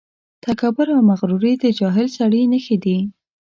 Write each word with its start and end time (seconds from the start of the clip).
تکبر 0.45 0.87
او 0.95 1.01
مغروري 1.09 1.53
د 1.59 1.65
جاهل 1.79 2.07
سړي 2.17 2.41
نښې 2.51 2.77
دي. 2.83 2.97